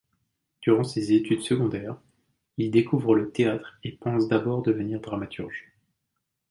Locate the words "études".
1.13-1.43